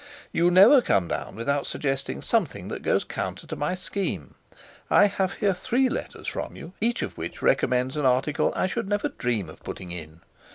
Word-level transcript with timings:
"You 0.31 0.49
never 0.49 0.81
come 0.81 1.07
down 1.07 1.35
without 1.35 1.67
suggesting 1.67 2.23
something 2.23 2.69
that 2.69 2.81
goes 2.81 3.03
counter 3.03 3.45
to 3.45 3.55
my 3.55 3.75
scheme. 3.75 4.33
I 4.89 5.05
have 5.05 5.33
here 5.33 5.53
three 5.53 5.89
letters 5.89 6.27
from 6.27 6.55
you, 6.55 6.73
each 6.81 7.03
of 7.03 7.19
which 7.19 7.43
recommends 7.43 7.95
an 7.95 8.05
article 8.07 8.51
I 8.55 8.65
should 8.65 8.89
never 8.89 9.09
dream 9.09 9.47
of 9.47 9.61
putting 9.61 9.91
in. 9.91 10.21